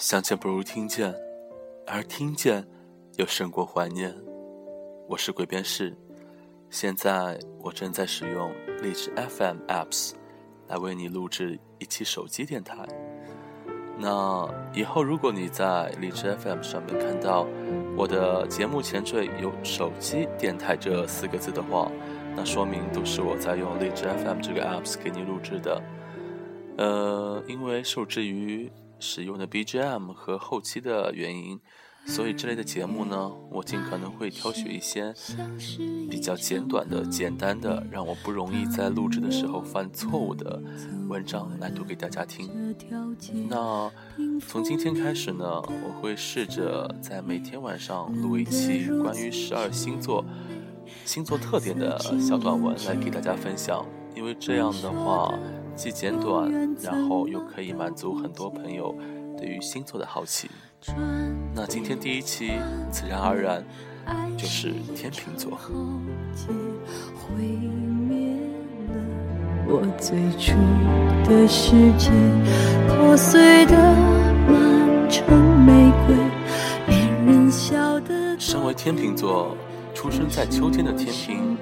[0.00, 1.14] 相见不如听见，
[1.86, 2.66] 而听见
[3.18, 4.16] 又胜过怀念。
[5.06, 5.94] 我是鬼边士，
[6.70, 8.50] 现在我正在使用
[8.80, 10.12] 荔枝 FM apps
[10.68, 12.78] 来为你录制一期手机电台。
[13.98, 17.46] 那以后如果你在荔枝 FM 上面看到
[17.94, 21.92] 我的节目前缀有“手机电台”这四个字的话，
[22.34, 25.82] 那说明都是我在用荔枝 FM 这个 apps 给你录制的。
[26.78, 31.58] 呃，因为受制于使用的 BGM 和后期的原因，
[32.06, 35.14] 所以这类的节目呢，我尽可能会挑选一些
[36.10, 40.62] 比较简短的、简单的，让我不容易在录制的时候犯错误的
[41.08, 42.76] 文章来读给大家听。
[43.48, 43.90] 那
[44.46, 50.24] 从今天开始呢，我会试着在每天晚上录一期关于十二星座
[51.04, 55.38] 星座特点的小短文来给大家分享，因为这样的话。
[55.80, 56.52] 既简短，
[56.82, 58.94] 然后又可以满足很多朋友
[59.34, 60.50] 对于星座的好奇。
[61.54, 62.52] 那今天第一期，
[62.90, 63.64] 自然而然
[64.36, 65.58] 就是天秤座。
[78.38, 79.56] 身为天秤座，
[79.94, 81.56] 出生在秋天的天平，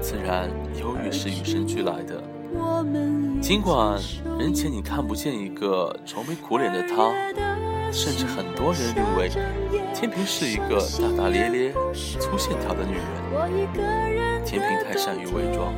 [0.00, 0.50] 自然
[0.80, 2.20] 忧郁是与生俱来的。
[3.40, 3.98] 尽管
[4.38, 7.12] 人前你看不见一个愁眉苦脸的他，
[7.92, 9.28] 甚至很多人认为
[9.94, 13.04] 天平是一个大大咧咧、粗线条的女人。
[14.44, 15.72] 天平太善于伪装，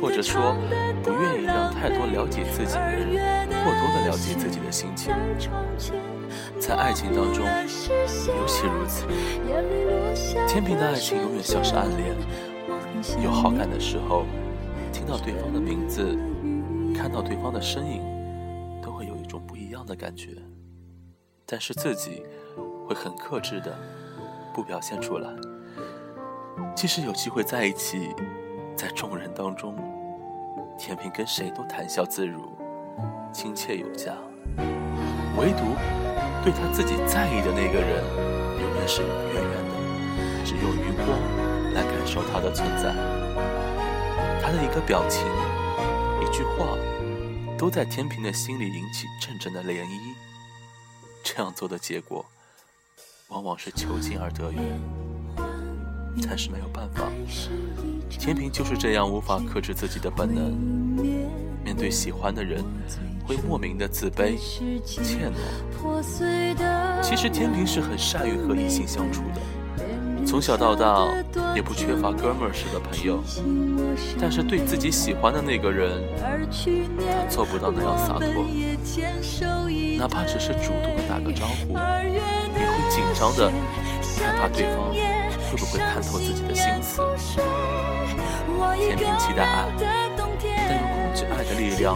[0.00, 0.54] 或者说
[1.02, 5.14] 不愿意让太多了解自己的人过多的了解自己的心情。
[6.58, 9.06] 在爱情当中尤其如此，
[10.46, 12.14] 天平的爱情永远像是暗恋，
[13.22, 14.24] 有好感的时候。
[15.00, 16.14] 听到对方的名字，
[16.94, 18.02] 看到对方的身影，
[18.82, 20.36] 都会有一种不一样的感觉。
[21.46, 22.22] 但是自己
[22.86, 23.74] 会很克制的，
[24.52, 25.30] 不表现出来。
[26.76, 28.14] 即使有机会在一起，
[28.76, 29.74] 在众人当中，
[30.78, 32.42] 天平跟谁都谈笑自如，
[33.32, 34.12] 亲切有加。
[35.38, 35.64] 唯独
[36.44, 38.04] 对他自己在意的那个人，
[38.60, 41.08] 永远是远远的，只用余光
[41.72, 43.19] 来感受他的存在。
[44.42, 45.22] 他的一个表情，
[46.22, 46.76] 一句话，
[47.58, 50.14] 都在天平的心里引起阵阵的涟漪。
[51.22, 52.24] 这样做的结果，
[53.28, 54.62] 往往是求进而得远。
[56.26, 57.04] 但是没有办法，
[58.08, 60.50] 天平就是这样无法克制自己的本能。
[61.62, 62.64] 面对喜欢的人，
[63.26, 64.36] 会莫名的自卑、
[64.84, 65.34] 怯懦。
[67.02, 69.40] 其实天平是很善于和异性相处的。
[70.26, 71.06] 从小到大
[71.54, 73.22] 也不缺乏哥们儿式的朋友，
[74.20, 78.46] 但是对自己喜欢的那个人，他做不到那样洒脱。
[79.98, 83.50] 哪怕只是主动的打个招呼，也会紧张的，
[84.18, 84.92] 害怕对方
[85.50, 87.02] 会不会看透自己的心思。
[88.78, 91.94] 天平期待爱，但又恐惧爱的力量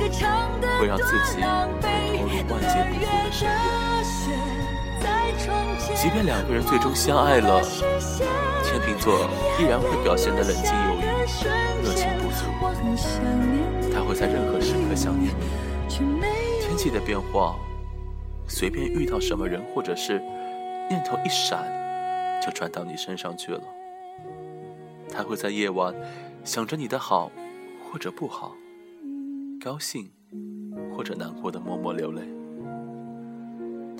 [0.78, 3.48] 会让自己投入万劫不复的深
[4.28, 4.43] 渊。
[5.94, 7.60] 即便两个人最终相爱了，
[8.62, 9.28] 天秤座
[9.58, 11.04] 依然会表现得冷静犹豫，
[11.82, 12.44] 热情不足。
[13.92, 15.44] 他会在任何时刻想念你。
[16.60, 17.56] 天气的变化，
[18.46, 20.18] 随便遇到什么人或者是
[20.88, 21.64] 念头一闪，
[22.42, 23.60] 就转到你身上去了。
[25.10, 25.94] 他会在夜晚
[26.44, 27.30] 想着你的好
[27.90, 28.54] 或者不好，
[29.62, 30.10] 高兴
[30.96, 32.22] 或者难过的默默流泪。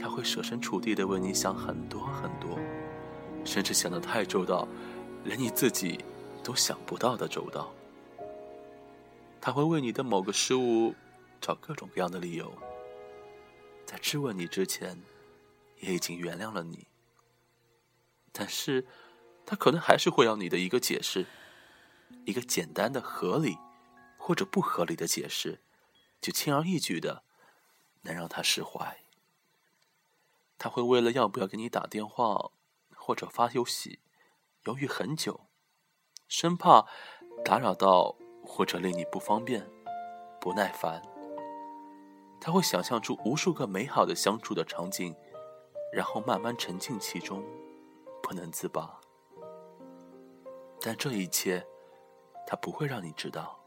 [0.05, 2.59] 他会设身处地的为你想很多很多，
[3.43, 4.69] 甚至想的太周到，
[5.25, 5.99] 连你自己
[6.43, 7.73] 都想不到的周到。
[9.41, 10.95] 他会为你的某个失误
[11.41, 12.53] 找各种各样的理由，
[13.87, 15.01] 在质问你之前，
[15.81, 16.87] 也已经原谅了你。
[18.31, 18.87] 但是，
[19.47, 21.25] 他可能还是会要你的一个解释，
[22.27, 23.57] 一个简单的合理
[24.19, 25.63] 或者不合理的解释，
[26.21, 27.23] 就轻而易举的
[28.03, 28.99] 能让他释怀。
[30.59, 32.51] 他会为了要不要给你打电话
[32.95, 34.01] 或者发游戏，
[34.65, 35.49] 犹豫很久，
[36.29, 36.87] 生怕
[37.45, 39.71] 打扰到或者令你不方便、
[40.41, 41.03] 不耐烦。
[42.41, 45.15] 他会想象出无数个美好的相处的场景，
[45.93, 47.43] 然后慢慢沉浸其中，
[48.23, 49.01] 不能自拔。
[50.81, 51.67] 但这一切，
[52.47, 53.59] 他不会让你知道。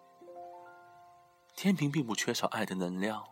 [1.55, 3.25] 天平并不缺少爱的能量，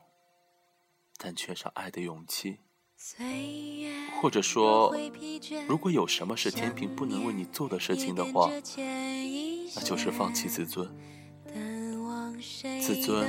[1.17, 2.64] 但缺少爱的勇气。
[4.21, 4.95] 或者说，
[5.67, 8.49] 如果有什么是天平不能为你做的事情的话，
[9.75, 10.89] 那就是放弃自尊。
[12.81, 13.27] 自尊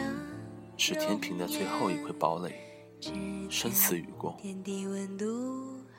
[0.76, 2.62] 是天平的最后一块堡垒。
[3.50, 4.34] 生死与共。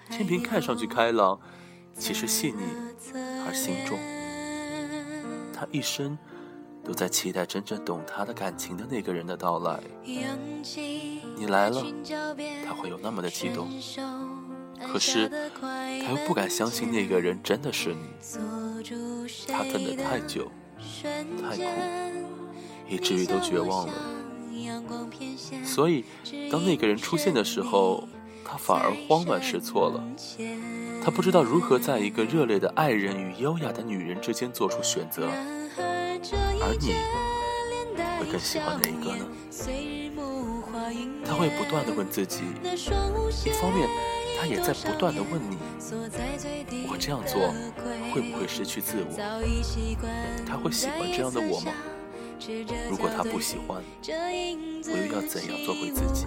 [0.10, 1.40] 天平看上去开朗，
[1.96, 2.64] 其实细腻
[3.14, 3.98] 而心重。
[5.54, 6.18] 他一生
[6.88, 9.80] 都在期待真正懂他的感情的那个人的到来。
[10.04, 11.84] 你来了，
[12.66, 13.70] 他会有那么的激动。
[14.92, 15.30] 可是
[15.60, 18.08] 他又不敢相信那个人真的是你。
[19.48, 20.50] 他等得太久，
[21.04, 21.64] 太苦，
[22.88, 23.94] 以至于都绝望了。
[25.66, 26.06] 所以，
[26.50, 28.08] 当那个人出现的时候。
[28.50, 30.02] 他反而慌乱失措了，
[31.04, 35.30] 他不知道如何在一个热烈的爱人与优雅的女人之间做出选择，
[36.68, 36.94] 而你
[38.20, 39.26] 会更喜欢哪一个呢？
[41.26, 42.42] 他会不断的问自己，
[43.46, 43.88] 一方面，
[44.38, 45.58] 他也在不断的问你：
[46.90, 47.54] 我这样做
[48.14, 49.16] 会不会失去自我？
[50.46, 51.72] 他会喜欢这样的我吗？
[52.90, 56.26] 如果他不喜欢，我又要怎样做回自己？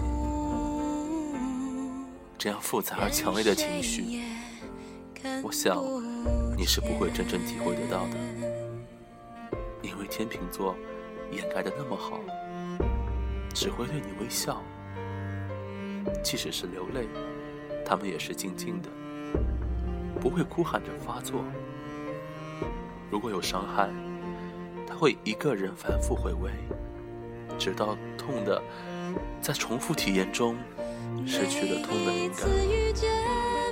[2.39, 4.23] 这样复杂而强烈的情绪，
[5.43, 5.77] 我想
[6.57, 8.17] 你是不会真正体会得到的，
[9.81, 10.75] 因为天秤座
[11.31, 12.19] 掩盖的那么好，
[13.53, 14.61] 只会对你微笑，
[16.23, 17.07] 即使是流泪，
[17.85, 18.89] 他们也是静静的，
[20.19, 21.43] 不会哭喊着发作。
[23.09, 23.89] 如果有伤害，
[24.87, 26.51] 他会一个人反复回味，
[27.57, 28.61] 直到痛的
[29.41, 30.55] 在重复体验中。
[31.27, 32.49] 失去了痛的灵感，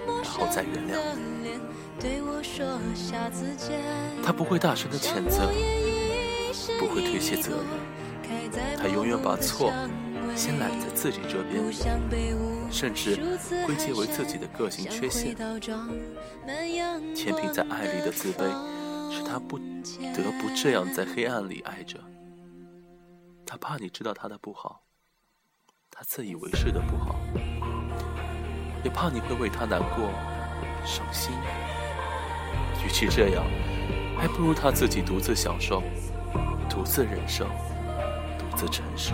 [0.05, 1.38] 然后再原谅你。
[4.23, 5.51] 他不会大声的谴责，
[6.79, 9.73] 不会推卸责任，他永远把错
[10.35, 11.63] 先揽在自己这边，
[12.71, 13.15] 甚至
[13.65, 15.35] 归结为自己的个性缺陷。
[17.15, 18.43] 天平在爱里的自卑，
[19.11, 21.99] 使他不得不这样在黑暗里爱着。
[23.45, 24.83] 他怕你知道他的不好。
[25.91, 27.19] 他自以为是的不好，
[28.85, 30.09] 也怕你会为他难过、
[30.85, 31.33] 伤心。
[32.85, 33.43] 与其这样，
[34.17, 35.83] 还不如他自己独自享受、
[36.69, 37.45] 独自忍受、
[38.37, 39.13] 独自承受。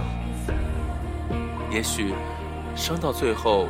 [1.72, 2.14] 也许
[2.76, 3.68] 伤到最后，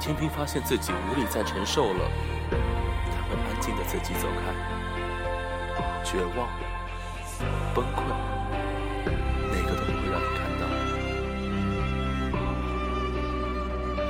[0.00, 2.10] 天平发现自己无力再承受了，
[2.50, 4.52] 他会安静的自己走开，
[6.04, 6.48] 绝望、
[7.74, 8.02] 崩溃。
[9.50, 10.62] 哪个都不会让你看到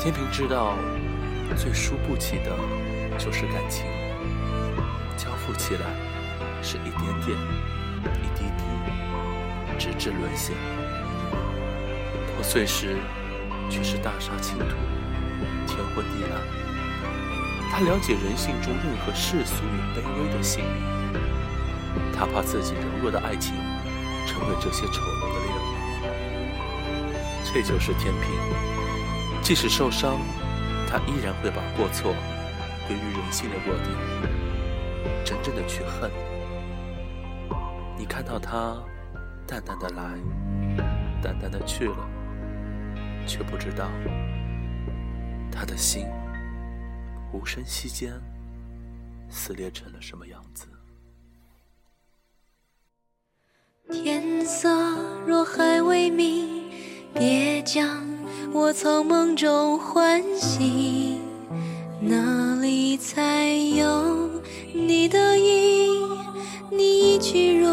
[0.01, 0.75] 天平知道，
[1.57, 2.57] 最输不起的，
[3.19, 3.85] 就是感情。
[5.17, 5.87] 交付起来，
[6.63, 7.39] 是一点点，
[8.23, 8.65] 一滴滴，
[9.79, 10.55] 直至沦陷。
[12.35, 12.97] 破碎时，
[13.71, 14.77] 却是大杀倾土，
[15.67, 16.31] 天昏地暗。
[17.71, 21.19] 他了解人性中任何世俗与卑微的心理，
[22.17, 23.55] 他怕自己柔弱的爱情，
[24.27, 25.65] 成为这些丑陋的猎物。
[27.45, 28.31] 这就是天平。
[29.43, 30.19] 即使受伤，
[30.95, 32.15] 他依然会把过错
[32.87, 33.91] 归于人性的弱点，
[35.25, 36.09] 真正的去恨。
[37.99, 38.81] 你看到他
[39.45, 40.17] 淡淡的来，
[41.21, 42.09] 淡淡的去了，
[43.27, 43.91] 却不知道
[45.51, 46.07] 他的心
[47.33, 48.13] 无声息间
[49.29, 50.69] 撕裂成了什么样子。
[53.91, 54.69] 天色
[55.27, 56.71] 若还未明，
[57.13, 58.14] 别将。
[58.57, 61.19] 我从梦中唤醒，
[62.01, 64.31] 哪里才有
[64.73, 65.91] 你的影？
[66.71, 67.69] 你一句若